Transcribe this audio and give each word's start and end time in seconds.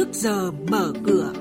trước 0.00 0.12
giờ 0.12 0.50
mở 0.70 0.92
cửa. 1.06 1.32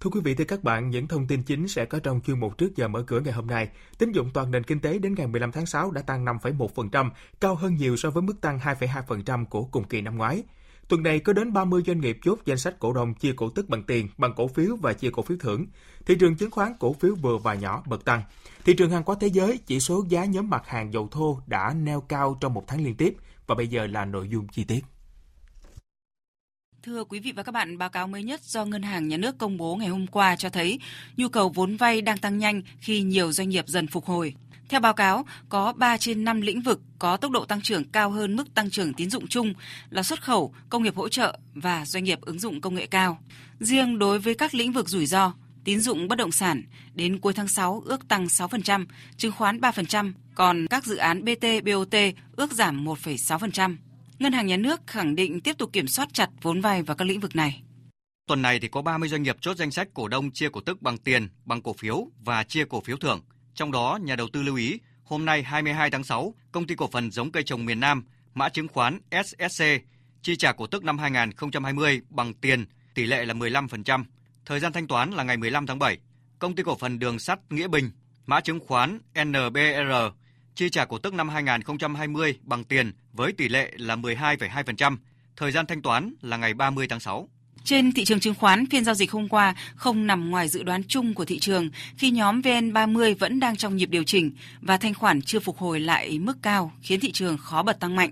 Thưa 0.00 0.10
quý 0.10 0.20
vị, 0.24 0.34
thưa 0.34 0.44
các 0.44 0.64
bạn, 0.64 0.90
những 0.90 1.08
thông 1.08 1.26
tin 1.26 1.42
chính 1.42 1.68
sẽ 1.68 1.84
có 1.84 1.98
trong 1.98 2.20
chuyên 2.26 2.40
mục 2.40 2.58
trước 2.58 2.76
giờ 2.76 2.88
mở 2.88 3.02
cửa 3.02 3.20
ngày 3.20 3.32
hôm 3.32 3.46
nay. 3.46 3.68
Tín 3.98 4.12
dụng 4.12 4.30
toàn 4.34 4.50
nền 4.50 4.64
kinh 4.64 4.80
tế 4.80 4.98
đến 4.98 5.14
ngày 5.14 5.26
15 5.26 5.52
tháng 5.52 5.66
6 5.66 5.90
đã 5.90 6.02
tăng 6.02 6.24
5,1%, 6.24 7.10
cao 7.40 7.54
hơn 7.54 7.74
nhiều 7.74 7.96
so 7.96 8.10
với 8.10 8.22
mức 8.22 8.40
tăng 8.40 8.58
2,2% 8.58 9.44
của 9.44 9.64
cùng 9.64 9.84
kỳ 9.84 10.00
năm 10.00 10.18
ngoái. 10.18 10.42
Tuần 10.88 11.02
này 11.02 11.20
có 11.20 11.32
đến 11.32 11.52
30 11.52 11.82
doanh 11.86 12.00
nghiệp 12.00 12.18
chốt 12.22 12.38
danh 12.44 12.58
sách 12.58 12.78
cổ 12.78 12.92
đông 12.92 13.14
chia 13.14 13.32
cổ 13.36 13.50
tức 13.50 13.68
bằng 13.68 13.82
tiền, 13.82 14.08
bằng 14.18 14.32
cổ 14.36 14.48
phiếu 14.48 14.76
và 14.76 14.92
chia 14.92 15.10
cổ 15.10 15.22
phiếu 15.22 15.38
thưởng. 15.40 15.66
Thị 16.06 16.14
trường 16.14 16.36
chứng 16.36 16.50
khoán 16.50 16.72
cổ 16.80 16.92
phiếu 16.92 17.14
vừa 17.14 17.38
và 17.38 17.54
nhỏ 17.54 17.82
bật 17.86 18.04
tăng. 18.04 18.22
Thị 18.64 18.74
trường 18.74 18.90
hàng 18.90 19.02
hóa 19.06 19.16
thế 19.20 19.26
giới, 19.26 19.58
chỉ 19.66 19.80
số 19.80 20.04
giá 20.08 20.24
nhóm 20.24 20.50
mặt 20.50 20.62
hàng 20.66 20.92
dầu 20.92 21.08
thô 21.10 21.40
đã 21.46 21.74
neo 21.74 22.00
cao 22.00 22.38
trong 22.40 22.54
một 22.54 22.64
tháng 22.66 22.84
liên 22.84 22.96
tiếp 22.96 23.16
và 23.46 23.54
bây 23.54 23.68
giờ 23.68 23.86
là 23.86 24.04
nội 24.04 24.28
dung 24.28 24.48
chi 24.48 24.64
tiết. 24.64 24.80
Thưa 26.84 27.04
quý 27.04 27.20
vị 27.20 27.32
và 27.32 27.42
các 27.42 27.52
bạn, 27.52 27.78
báo 27.78 27.88
cáo 27.88 28.08
mới 28.08 28.22
nhất 28.22 28.42
do 28.42 28.64
Ngân 28.64 28.82
hàng 28.82 29.08
Nhà 29.08 29.16
nước 29.16 29.38
công 29.38 29.56
bố 29.56 29.76
ngày 29.76 29.88
hôm 29.88 30.06
qua 30.06 30.36
cho 30.36 30.48
thấy 30.48 30.78
nhu 31.16 31.28
cầu 31.28 31.48
vốn 31.48 31.76
vay 31.76 32.02
đang 32.02 32.18
tăng 32.18 32.38
nhanh 32.38 32.62
khi 32.78 33.02
nhiều 33.02 33.32
doanh 33.32 33.48
nghiệp 33.48 33.64
dần 33.68 33.86
phục 33.86 34.04
hồi. 34.04 34.34
Theo 34.68 34.80
báo 34.80 34.92
cáo, 34.92 35.24
có 35.48 35.72
3 35.72 35.96
trên 35.96 36.24
5 36.24 36.40
lĩnh 36.40 36.60
vực 36.60 36.80
có 36.98 37.16
tốc 37.16 37.30
độ 37.30 37.44
tăng 37.44 37.60
trưởng 37.60 37.84
cao 37.84 38.10
hơn 38.10 38.36
mức 38.36 38.54
tăng 38.54 38.70
trưởng 38.70 38.94
tín 38.94 39.10
dụng 39.10 39.26
chung 39.26 39.54
là 39.90 40.02
xuất 40.02 40.22
khẩu, 40.22 40.54
công 40.68 40.82
nghiệp 40.82 40.96
hỗ 40.96 41.08
trợ 41.08 41.38
và 41.54 41.86
doanh 41.86 42.04
nghiệp 42.04 42.20
ứng 42.20 42.38
dụng 42.38 42.60
công 42.60 42.74
nghệ 42.74 42.86
cao. 42.86 43.18
Riêng 43.60 43.98
đối 43.98 44.18
với 44.18 44.34
các 44.34 44.54
lĩnh 44.54 44.72
vực 44.72 44.88
rủi 44.88 45.06
ro, 45.06 45.32
tín 45.64 45.80
dụng 45.80 46.08
bất 46.08 46.18
động 46.18 46.32
sản 46.32 46.62
đến 46.94 47.18
cuối 47.18 47.32
tháng 47.32 47.48
6 47.48 47.82
ước 47.86 48.08
tăng 48.08 48.24
6%, 48.24 48.86
chứng 49.16 49.32
khoán 49.32 49.60
3%, 49.60 50.12
còn 50.34 50.66
các 50.70 50.84
dự 50.84 50.96
án 50.96 51.24
BT, 51.24 51.46
BOT 51.64 51.94
ước 52.36 52.52
giảm 52.52 52.84
1,6%. 52.84 53.76
Ngân 54.18 54.32
hàng 54.32 54.46
Nhà 54.46 54.56
nước 54.56 54.80
khẳng 54.86 55.16
định 55.16 55.40
tiếp 55.40 55.58
tục 55.58 55.72
kiểm 55.72 55.86
soát 55.86 56.08
chặt 56.12 56.30
vốn 56.42 56.60
vay 56.60 56.82
vào 56.82 56.96
các 56.96 57.04
lĩnh 57.04 57.20
vực 57.20 57.36
này. 57.36 57.62
Tuần 58.26 58.42
này 58.42 58.60
thì 58.60 58.68
có 58.68 58.82
30 58.82 59.08
doanh 59.08 59.22
nghiệp 59.22 59.36
chốt 59.40 59.56
danh 59.56 59.70
sách 59.70 59.88
cổ 59.94 60.08
đông 60.08 60.30
chia 60.30 60.48
cổ 60.48 60.60
tức 60.60 60.82
bằng 60.82 60.98
tiền, 60.98 61.28
bằng 61.44 61.62
cổ 61.62 61.72
phiếu 61.72 62.06
và 62.24 62.44
chia 62.44 62.64
cổ 62.64 62.80
phiếu 62.80 62.96
thưởng. 62.96 63.20
Trong 63.54 63.72
đó, 63.72 63.98
nhà 64.02 64.16
đầu 64.16 64.28
tư 64.32 64.42
lưu 64.42 64.56
ý, 64.56 64.78
hôm 65.04 65.24
nay 65.24 65.42
22 65.42 65.90
tháng 65.90 66.04
6, 66.04 66.34
công 66.52 66.66
ty 66.66 66.74
cổ 66.74 66.88
phần 66.92 67.10
giống 67.10 67.32
cây 67.32 67.42
trồng 67.42 67.66
miền 67.66 67.80
Nam, 67.80 68.04
mã 68.34 68.48
chứng 68.48 68.68
khoán 68.68 69.00
SSC, 69.24 69.64
chi 70.22 70.36
trả 70.36 70.52
cổ 70.52 70.66
tức 70.66 70.84
năm 70.84 70.98
2020 70.98 72.00
bằng 72.10 72.34
tiền, 72.34 72.64
tỷ 72.94 73.04
lệ 73.04 73.24
là 73.24 73.34
15%. 73.34 74.04
Thời 74.46 74.60
gian 74.60 74.72
thanh 74.72 74.86
toán 74.86 75.10
là 75.10 75.22
ngày 75.22 75.36
15 75.36 75.66
tháng 75.66 75.78
7. 75.78 75.98
Công 76.38 76.54
ty 76.54 76.62
cổ 76.62 76.76
phần 76.76 76.98
đường 76.98 77.18
sắt 77.18 77.38
Nghĩa 77.50 77.68
Bình, 77.68 77.90
mã 78.26 78.40
chứng 78.40 78.60
khoán 78.60 78.98
NBR, 79.24 79.92
chi 80.54 80.68
trả 80.70 80.84
cổ 80.84 80.98
tức 80.98 81.14
năm 81.14 81.28
2020 81.28 82.38
bằng 82.42 82.64
tiền 82.64 82.92
với 83.12 83.32
tỷ 83.32 83.48
lệ 83.48 83.72
là 83.76 83.96
12,2%. 83.96 84.96
Thời 85.36 85.52
gian 85.52 85.66
thanh 85.66 85.82
toán 85.82 86.14
là 86.20 86.36
ngày 86.36 86.54
30 86.54 86.86
tháng 86.88 87.00
6. 87.00 87.28
Trên 87.64 87.92
thị 87.92 88.04
trường 88.04 88.20
chứng 88.20 88.34
khoán, 88.34 88.66
phiên 88.66 88.84
giao 88.84 88.94
dịch 88.94 89.12
hôm 89.12 89.28
qua 89.28 89.54
không 89.74 90.06
nằm 90.06 90.30
ngoài 90.30 90.48
dự 90.48 90.62
đoán 90.62 90.82
chung 90.88 91.14
của 91.14 91.24
thị 91.24 91.38
trường 91.38 91.68
khi 91.96 92.10
nhóm 92.10 92.40
VN30 92.40 93.14
vẫn 93.18 93.40
đang 93.40 93.56
trong 93.56 93.76
nhịp 93.76 93.90
điều 93.90 94.04
chỉnh 94.04 94.32
và 94.60 94.76
thanh 94.76 94.94
khoản 94.94 95.22
chưa 95.22 95.40
phục 95.40 95.58
hồi 95.58 95.80
lại 95.80 96.18
mức 96.18 96.36
cao 96.42 96.72
khiến 96.82 97.00
thị 97.00 97.12
trường 97.12 97.38
khó 97.38 97.62
bật 97.62 97.80
tăng 97.80 97.96
mạnh. 97.96 98.10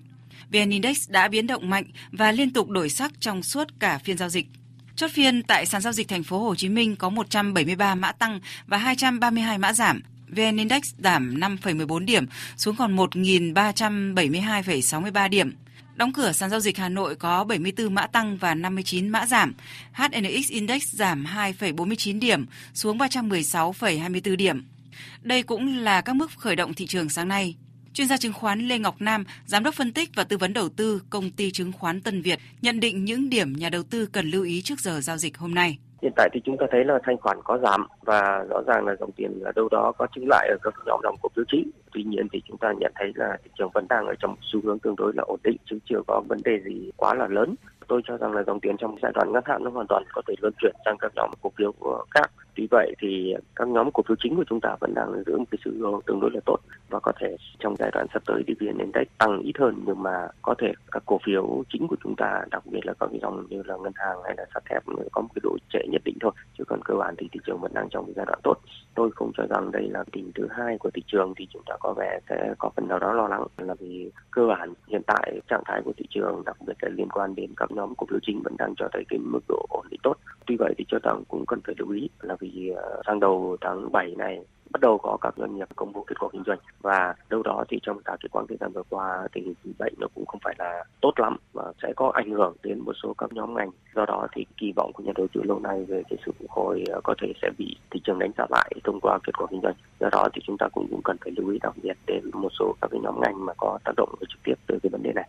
VN 0.50 0.70
Index 0.70 1.10
đã 1.10 1.28
biến 1.28 1.46
động 1.46 1.70
mạnh 1.70 1.84
và 2.12 2.32
liên 2.32 2.52
tục 2.52 2.68
đổi 2.68 2.88
sắc 2.88 3.12
trong 3.20 3.42
suốt 3.42 3.68
cả 3.80 3.98
phiên 3.98 4.18
giao 4.18 4.28
dịch. 4.28 4.46
Chốt 4.96 5.10
phiên 5.10 5.42
tại 5.42 5.66
sàn 5.66 5.80
giao 5.80 5.92
dịch 5.92 6.08
thành 6.08 6.22
phố 6.22 6.38
Hồ 6.38 6.54
Chí 6.54 6.68
Minh 6.68 6.96
có 6.96 7.10
173 7.10 7.94
mã 7.94 8.12
tăng 8.12 8.40
và 8.66 8.78
232 8.78 9.58
mã 9.58 9.72
giảm. 9.72 10.00
VN 10.32 10.56
Index 10.56 10.94
giảm 10.98 11.34
5,14 11.34 12.04
điểm 12.04 12.26
xuống 12.56 12.76
còn 12.76 12.96
1.372,63 12.96 15.28
điểm. 15.28 15.54
Đóng 15.96 16.12
cửa 16.12 16.32
sàn 16.32 16.50
giao 16.50 16.60
dịch 16.60 16.78
Hà 16.78 16.88
Nội 16.88 17.14
có 17.14 17.44
74 17.44 17.94
mã 17.94 18.06
tăng 18.06 18.36
và 18.36 18.54
59 18.54 19.08
mã 19.08 19.26
giảm. 19.26 19.54
HNX 19.92 20.48
Index 20.48 20.94
giảm 20.94 21.24
2,49 21.24 22.20
điểm 22.20 22.46
xuống 22.74 22.98
316,24 22.98 24.36
điểm. 24.36 24.64
Đây 25.22 25.42
cũng 25.42 25.78
là 25.78 26.00
các 26.00 26.16
mức 26.16 26.30
khởi 26.36 26.56
động 26.56 26.74
thị 26.74 26.86
trường 26.86 27.08
sáng 27.08 27.28
nay. 27.28 27.56
Chuyên 27.94 28.08
gia 28.08 28.16
chứng 28.16 28.32
khoán 28.32 28.68
Lê 28.68 28.78
Ngọc 28.78 29.00
Nam, 29.00 29.24
giám 29.46 29.64
đốc 29.64 29.74
phân 29.74 29.92
tích 29.92 30.10
và 30.14 30.24
tư 30.24 30.38
vấn 30.38 30.52
đầu 30.52 30.68
tư 30.68 31.02
công 31.10 31.30
ty 31.30 31.50
chứng 31.50 31.72
khoán 31.72 32.00
Tân 32.00 32.22
Việt, 32.22 32.38
nhận 32.62 32.80
định 32.80 33.04
những 33.04 33.30
điểm 33.30 33.52
nhà 33.52 33.68
đầu 33.68 33.82
tư 33.82 34.06
cần 34.06 34.30
lưu 34.30 34.44
ý 34.44 34.62
trước 34.62 34.80
giờ 34.80 35.00
giao 35.00 35.18
dịch 35.18 35.38
hôm 35.38 35.54
nay. 35.54 35.78
Hiện 36.02 36.12
tại 36.16 36.28
thì 36.32 36.40
chúng 36.44 36.56
ta 36.56 36.66
thấy 36.70 36.84
là 36.84 36.98
thanh 37.02 37.16
khoản 37.16 37.38
có 37.44 37.58
giảm 37.58 37.86
và 38.02 38.44
rõ 38.50 38.62
ràng 38.66 38.86
là 38.86 38.96
dòng 39.00 39.12
tiền 39.12 39.40
ở 39.44 39.52
đâu 39.52 39.68
đó 39.70 39.92
có 39.98 40.06
chứng 40.14 40.28
lại 40.28 40.48
ở 40.48 40.56
các 40.62 40.74
nhóm 40.86 41.00
dòng 41.02 41.16
cổ 41.22 41.28
phiếu 41.36 41.44
chính. 41.48 41.70
Tuy 41.92 42.02
nhiên 42.02 42.28
thì 42.32 42.42
chúng 42.48 42.58
ta 42.58 42.72
nhận 42.78 42.92
thấy 42.94 43.12
là 43.14 43.38
thị 43.44 43.50
trường 43.58 43.70
vẫn 43.74 43.86
đang 43.88 44.06
ở 44.06 44.14
trong 44.18 44.36
xu 44.40 44.60
hướng 44.64 44.78
tương 44.78 44.96
đối 44.96 45.12
là 45.16 45.22
ổn 45.26 45.38
định 45.44 45.56
chứ 45.64 45.78
chưa 45.84 46.02
có 46.06 46.22
vấn 46.28 46.38
đề 46.44 46.60
gì 46.64 46.90
quá 46.96 47.14
là 47.14 47.26
lớn. 47.26 47.54
Tôi 47.88 48.02
cho 48.04 48.16
rằng 48.16 48.32
là 48.32 48.42
dòng 48.42 48.60
tiền 48.60 48.76
trong 48.76 48.96
giai 49.02 49.12
đoạn 49.14 49.32
ngắn 49.32 49.42
hạn 49.46 49.64
nó 49.64 49.70
hoàn 49.70 49.86
toàn 49.86 50.04
có 50.12 50.22
thể 50.28 50.34
luân 50.40 50.52
chuyển 50.58 50.74
sang 50.84 50.96
các 50.98 51.12
nhóm 51.14 51.30
cổ 51.42 51.52
phiếu 51.56 51.72
khác. 52.10 52.30
Tuy 52.54 52.68
vậy 52.70 52.94
thì 52.98 53.34
các 53.56 53.68
nhóm 53.68 53.90
cổ 53.90 54.02
phiếu 54.08 54.16
chính 54.20 54.36
của 54.36 54.44
chúng 54.48 54.60
ta 54.60 54.76
vẫn 54.80 54.94
đang 54.94 55.22
giữ 55.26 55.38
một 55.38 55.44
cái 55.50 55.58
sự 55.64 55.82
tương 56.06 56.20
đối 56.20 56.30
là 56.30 56.40
tốt 56.46 56.56
và 56.90 57.00
có 57.00 57.12
thể 57.20 57.36
trong 57.58 57.76
giai 57.78 57.90
đoạn 57.92 58.06
sắp 58.12 58.22
tới 58.26 58.42
thì 58.46 58.54
VN 58.60 58.78
Index 58.78 59.06
tăng 59.18 59.38
ít 59.38 59.52
hơn, 59.58 59.82
nhưng 59.86 60.02
mà 60.02 60.28
có 60.42 60.54
thể 60.58 60.72
các 60.92 61.02
cổ 61.06 61.20
phiếu 61.26 61.62
chính 61.68 61.86
của 61.88 61.96
chúng 62.04 62.14
ta, 62.16 62.44
đặc 62.50 62.62
biệt 62.66 62.86
là 62.86 62.92
các 63.00 63.08
cái 63.10 63.18
dòng 63.22 63.46
như 63.48 63.62
là 63.66 63.76
ngân 63.76 63.92
hàng 63.94 64.16
hay 64.24 64.34
là 64.36 64.44
sắt 64.54 64.62
thép 64.70 64.82
có 65.12 65.22
một 65.22 65.28
cái 65.34 65.40
độ 65.42 65.56
trễ 65.72 65.78
nhất 65.90 66.02
định 66.04 66.16
thôi, 66.20 66.32
chứ 66.58 66.64
còn 66.64 66.82
cơ 66.84 66.94
bản 66.94 67.14
thì 67.18 67.28
thị 67.32 67.40
trường 67.46 67.58
vẫn 67.60 67.74
đang 67.74 67.88
trong 67.88 68.04
cái 68.04 68.14
giai 68.16 68.26
đoạn 68.26 68.38
tốt. 68.42 68.54
Tôi 68.94 69.10
không 69.14 69.32
cho 69.36 69.46
rằng 69.50 69.70
đây 69.72 69.88
là 69.90 70.04
đỉnh 70.12 70.32
thứ 70.34 70.48
hai 70.50 70.78
của 70.78 70.90
thị 70.94 71.02
trường 71.06 71.34
thì 71.36 71.46
chúng 71.52 71.62
ta 71.66 71.76
có 71.80 71.92
vẻ 71.92 72.20
sẽ 72.28 72.54
có 72.58 72.70
phần 72.76 72.88
nào 72.88 72.98
đó 72.98 73.12
lo 73.12 73.28
lắng, 73.28 73.46
là 73.58 73.74
vì 73.74 74.10
cơ 74.30 74.46
bản 74.46 74.74
hiện 74.88 75.02
tại 75.06 75.40
trạng 75.48 75.62
thái 75.66 75.82
của 75.84 75.92
thị 75.96 76.06
trường, 76.10 76.42
đặc 76.46 76.56
biệt 76.66 76.74
là 76.80 76.88
liên 76.88 77.08
quan 77.08 77.34
đến 77.34 77.50
các 77.56 77.70
nhóm 77.70 77.94
cổ 77.94 78.06
phiếu 78.10 78.18
chính 78.22 78.42
vẫn 78.42 78.56
đang 78.58 78.74
cho 78.76 78.88
thấy 78.92 79.04
cái 79.08 79.18
mức 79.18 79.40
độ 79.48 79.66
ổn 79.68 79.86
định 79.90 80.00
tốt 80.02 80.16
tuy 80.46 80.56
vậy 80.58 80.74
thì 80.78 80.84
cho 80.88 80.98
rằng 81.02 81.22
cũng 81.28 81.46
cần 81.46 81.60
phải 81.64 81.74
lưu 81.78 81.90
ý 81.90 82.08
là 82.20 82.36
vì 82.40 82.72
ờ, 82.76 83.02
sang 83.06 83.20
đầu 83.20 83.56
tháng 83.60 83.92
7 83.92 84.14
này 84.18 84.40
bắt 84.72 84.80
đầu 84.80 84.98
có 84.98 85.16
các 85.20 85.34
doanh 85.36 85.56
nghiệp 85.56 85.68
công 85.76 85.92
bố 85.92 86.04
kết 86.06 86.14
quả 86.18 86.28
kinh 86.32 86.42
doanh 86.46 86.58
và 86.80 87.14
đâu 87.30 87.42
đó 87.42 87.64
thì 87.68 87.78
trong 87.82 88.02
cả 88.04 88.16
cái 88.20 88.28
quãng 88.32 88.46
thời 88.48 88.56
gian 88.60 88.72
vừa 88.72 88.82
qua 88.88 89.28
tình 89.32 89.44
hình 89.44 89.54
dịch 89.64 89.78
bệnh 89.78 89.94
nó 89.98 90.06
cũng 90.14 90.26
không 90.26 90.40
phải 90.44 90.54
là 90.58 90.84
tốt 91.00 91.12
lắm 91.16 91.36
và 91.52 91.72
sẽ 91.82 91.92
có 91.96 92.10
ảnh 92.14 92.30
hưởng 92.30 92.56
đến 92.62 92.78
một 92.78 92.92
số 93.02 93.14
các 93.18 93.32
nhóm 93.32 93.54
ngành. 93.54 93.70
Do 93.94 94.04
đó 94.06 94.26
thì 94.32 94.46
kỳ 94.56 94.72
vọng 94.76 94.92
của 94.94 95.02
nhà 95.02 95.12
đầu 95.16 95.26
tư 95.34 95.42
lâu 95.44 95.58
nay 95.58 95.84
về 95.88 96.02
cái 96.10 96.18
sự 96.26 96.32
phục 96.38 96.50
hồi 96.50 96.84
ờ, 96.92 97.00
có 97.04 97.14
thể 97.22 97.32
sẽ 97.42 97.50
bị 97.58 97.76
thị 97.90 98.00
trường 98.04 98.18
đánh 98.18 98.32
trả 98.36 98.44
lại 98.50 98.72
thông 98.84 99.00
qua 99.00 99.18
kết 99.24 99.32
quả 99.38 99.46
kinh 99.50 99.60
doanh. 99.62 99.74
Do 100.00 100.08
đó 100.12 100.28
thì 100.34 100.40
chúng 100.46 100.56
ta 100.58 100.68
cũng 100.72 100.86
cũng 100.90 101.02
cần 101.04 101.16
phải 101.20 101.32
lưu 101.36 101.50
ý 101.50 101.58
đặc 101.62 101.74
biệt 101.82 101.96
đến 102.06 102.30
một 102.32 102.50
số 102.58 102.74
các 102.80 102.88
cái 102.90 103.00
nhóm 103.00 103.20
ngành 103.20 103.44
mà 103.46 103.52
có 103.56 103.78
tác 103.84 103.92
động 103.96 104.14
trực 104.20 104.40
tiếp 104.44 104.54
tới 104.66 104.78
cái 104.82 104.90
vấn 104.90 105.02
đề 105.02 105.12
này. 105.12 105.28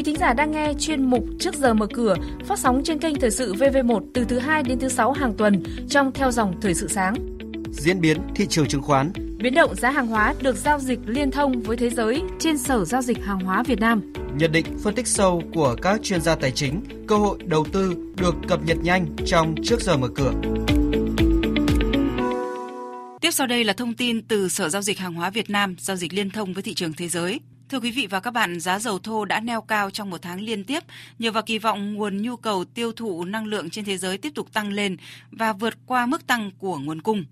Quý 0.00 0.04
thính 0.04 0.18
giả 0.18 0.32
đang 0.32 0.50
nghe 0.50 0.72
chuyên 0.78 1.04
mục 1.04 1.24
Trước 1.38 1.54
giờ 1.54 1.74
mở 1.74 1.86
cửa 1.94 2.14
phát 2.46 2.58
sóng 2.58 2.82
trên 2.84 2.98
kênh 2.98 3.20
Thời 3.20 3.30
sự 3.30 3.54
VV1 3.54 4.00
từ 4.14 4.24
thứ 4.24 4.38
2 4.38 4.62
đến 4.62 4.78
thứ 4.78 4.88
6 4.88 5.12
hàng 5.12 5.34
tuần 5.36 5.62
trong 5.88 6.12
theo 6.12 6.30
dòng 6.30 6.60
Thời 6.60 6.74
sự 6.74 6.88
sáng. 6.88 7.14
Diễn 7.72 8.00
biến 8.00 8.18
thị 8.34 8.46
trường 8.46 8.66
chứng 8.66 8.82
khoán 8.82 9.12
Biến 9.38 9.54
động 9.54 9.74
giá 9.74 9.90
hàng 9.90 10.06
hóa 10.06 10.34
được 10.40 10.56
giao 10.56 10.78
dịch 10.78 10.98
liên 11.06 11.30
thông 11.30 11.62
với 11.62 11.76
thế 11.76 11.90
giới 11.90 12.22
trên 12.38 12.58
Sở 12.58 12.84
Giao 12.84 13.02
dịch 13.02 13.24
Hàng 13.24 13.40
hóa 13.40 13.62
Việt 13.62 13.80
Nam. 13.80 14.12
Nhận 14.36 14.52
định 14.52 14.66
phân 14.82 14.94
tích 14.94 15.06
sâu 15.06 15.42
của 15.54 15.76
các 15.82 16.02
chuyên 16.02 16.20
gia 16.20 16.34
tài 16.34 16.50
chính, 16.50 16.80
cơ 17.06 17.16
hội 17.16 17.38
đầu 17.44 17.66
tư 17.72 17.94
được 18.16 18.34
cập 18.48 18.64
nhật 18.64 18.78
nhanh 18.82 19.06
trong 19.26 19.54
Trước 19.64 19.80
giờ 19.80 19.96
mở 19.96 20.08
cửa. 20.14 20.32
Tiếp 23.20 23.30
sau 23.30 23.46
đây 23.46 23.64
là 23.64 23.72
thông 23.72 23.94
tin 23.94 24.22
từ 24.22 24.48
Sở 24.48 24.68
Giao 24.68 24.82
dịch 24.82 24.98
Hàng 24.98 25.14
hóa 25.14 25.30
Việt 25.30 25.50
Nam, 25.50 25.76
giao 25.78 25.96
dịch 25.96 26.12
liên 26.12 26.30
thông 26.30 26.52
với 26.52 26.62
thị 26.62 26.74
trường 26.74 26.92
thế 26.92 27.08
giới. 27.08 27.40
Thưa 27.70 27.80
quý 27.80 27.90
vị 27.90 28.06
và 28.06 28.20
các 28.20 28.30
bạn, 28.30 28.60
giá 28.60 28.78
dầu 28.78 28.98
thô 28.98 29.24
đã 29.24 29.40
neo 29.40 29.60
cao 29.60 29.90
trong 29.90 30.10
một 30.10 30.22
tháng 30.22 30.40
liên 30.40 30.64
tiếp 30.64 30.84
nhờ 31.18 31.32
vào 31.32 31.42
kỳ 31.42 31.58
vọng 31.58 31.94
nguồn 31.94 32.22
nhu 32.22 32.36
cầu 32.36 32.64
tiêu 32.64 32.92
thụ 32.92 33.24
năng 33.24 33.46
lượng 33.46 33.70
trên 33.70 33.84
thế 33.84 33.98
giới 33.98 34.18
tiếp 34.18 34.32
tục 34.34 34.52
tăng 34.52 34.72
lên 34.72 34.96
và 35.30 35.52
vượt 35.52 35.74
qua 35.86 36.06
mức 36.06 36.26
tăng 36.26 36.50
của 36.58 36.78
nguồn 36.78 37.02
cung. 37.02 37.24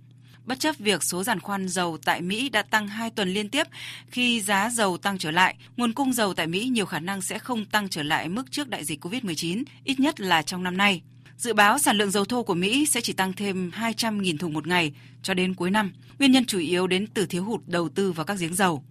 Bất 0.45 0.61
chấp 0.61 0.79
việc 0.79 1.03
số 1.03 1.25
giàn 1.25 1.41
khoan 1.41 1.69
dầu 1.69 1.99
tại 2.05 2.23
Mỹ 2.23 2.49
đã 2.49 2.63
tăng 2.63 2.89
2 2.89 3.11
tuần 3.11 3.29
liên 3.29 3.49
tiếp, 3.49 3.67
khi 4.11 4.41
giá 4.41 4.71
dầu 4.71 4.99
tăng 4.99 5.19
trở 5.19 5.31
lại, 5.31 5.57
nguồn 5.77 5.93
cung 5.93 6.13
dầu 6.13 6.35
tại 6.35 6.47
Mỹ 6.47 6.65
nhiều 6.65 6.87
khả 6.87 7.01
năng 7.01 7.23
sẽ 7.23 7.39
không 7.39 7.65
tăng 7.65 7.89
trở 7.89 8.03
lại 8.03 8.29
mức 8.29 8.51
trước 8.51 8.69
đại 8.69 8.85
dịch 8.85 9.05
COVID-19, 9.05 9.63
ít 9.85 10.01
nhất 10.01 10.21
là 10.21 10.43
trong 10.43 10.63
năm 10.63 10.77
nay. 10.77 11.03
Dự 11.37 11.55
báo 11.55 11.79
sản 11.79 11.97
lượng 11.97 12.11
dầu 12.11 12.25
thô 12.25 12.43
của 12.43 12.55
Mỹ 12.55 12.87
sẽ 12.87 13.01
chỉ 13.01 13.13
tăng 13.13 13.33
thêm 13.33 13.71
200.000 13.71 14.39
thùng 14.39 14.53
một 14.53 14.67
ngày 14.67 14.93
cho 15.23 15.35
đến 15.35 15.55
cuối 15.55 15.71
năm. 15.71 15.93
Nguyên 16.19 16.33
nhân 16.33 16.45
chủ 16.45 16.59
yếu 16.59 16.87
đến 16.87 17.07
từ 17.07 17.27
thiếu 17.27 17.45
hụt 17.45 17.61
đầu 17.67 17.89
tư 17.89 18.13
vào 18.13 18.27
các 18.27 18.39
giếng 18.39 18.55
dầu. 18.55 18.85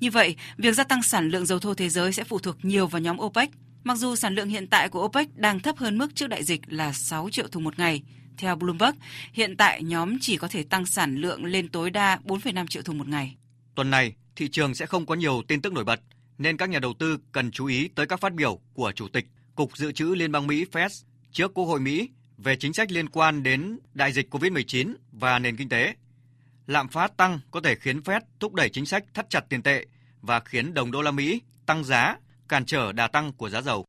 Như 0.00 0.10
vậy, 0.10 0.36
việc 0.56 0.74
gia 0.74 0.84
tăng 0.84 1.02
sản 1.02 1.28
lượng 1.28 1.46
dầu 1.46 1.58
thô 1.58 1.74
thế 1.74 1.88
giới 1.88 2.12
sẽ 2.12 2.24
phụ 2.24 2.38
thuộc 2.38 2.64
nhiều 2.64 2.86
vào 2.86 3.00
nhóm 3.00 3.20
OPEC. 3.20 3.50
Mặc 3.84 3.98
dù 3.98 4.16
sản 4.16 4.34
lượng 4.34 4.48
hiện 4.48 4.66
tại 4.66 4.88
của 4.88 5.04
OPEC 5.04 5.36
đang 5.36 5.60
thấp 5.60 5.76
hơn 5.76 5.98
mức 5.98 6.14
trước 6.14 6.26
đại 6.26 6.44
dịch 6.44 6.60
là 6.66 6.92
6 6.92 7.30
triệu 7.30 7.48
thùng 7.48 7.64
một 7.64 7.78
ngày, 7.78 8.02
theo 8.36 8.56
Bloomberg, 8.56 8.94
hiện 9.32 9.56
tại 9.56 9.82
nhóm 9.82 10.18
chỉ 10.20 10.36
có 10.36 10.48
thể 10.48 10.62
tăng 10.62 10.86
sản 10.86 11.16
lượng 11.16 11.44
lên 11.44 11.68
tối 11.68 11.90
đa 11.90 12.18
4,5 12.24 12.66
triệu 12.66 12.82
thùng 12.82 12.98
một 12.98 13.08
ngày. 13.08 13.36
Tuần 13.74 13.90
này, 13.90 14.14
thị 14.36 14.48
trường 14.48 14.74
sẽ 14.74 14.86
không 14.86 15.06
có 15.06 15.14
nhiều 15.14 15.42
tin 15.48 15.62
tức 15.62 15.72
nổi 15.72 15.84
bật, 15.84 16.00
nên 16.38 16.56
các 16.56 16.68
nhà 16.68 16.78
đầu 16.78 16.94
tư 16.98 17.18
cần 17.32 17.50
chú 17.50 17.66
ý 17.66 17.88
tới 17.94 18.06
các 18.06 18.20
phát 18.20 18.34
biểu 18.34 18.60
của 18.74 18.92
Chủ 18.92 19.08
tịch 19.08 19.26
Cục 19.54 19.76
Dự 19.76 19.92
trữ 19.92 20.14
Liên 20.14 20.32
bang 20.32 20.46
Mỹ 20.46 20.64
Fed 20.72 20.88
trước 21.32 21.54
Quốc 21.54 21.64
hội 21.64 21.80
Mỹ 21.80 22.08
về 22.38 22.56
chính 22.56 22.72
sách 22.72 22.92
liên 22.92 23.08
quan 23.08 23.42
đến 23.42 23.78
đại 23.94 24.12
dịch 24.12 24.34
COVID-19 24.34 24.94
và 25.12 25.38
nền 25.38 25.56
kinh 25.56 25.68
tế 25.68 25.94
lạm 26.66 26.88
phát 26.88 27.16
tăng 27.16 27.40
có 27.50 27.60
thể 27.60 27.74
khiến 27.74 28.00
Fed 28.00 28.20
thúc 28.40 28.54
đẩy 28.54 28.68
chính 28.68 28.86
sách 28.86 29.04
thắt 29.14 29.30
chặt 29.30 29.44
tiền 29.48 29.62
tệ 29.62 29.86
và 30.22 30.40
khiến 30.40 30.74
đồng 30.74 30.90
đô 30.90 31.02
la 31.02 31.10
Mỹ 31.10 31.40
tăng 31.66 31.84
giá, 31.84 32.16
cản 32.48 32.64
trở 32.64 32.92
đà 32.92 33.08
tăng 33.08 33.32
của 33.32 33.48
giá 33.48 33.60
dầu. 33.60 33.84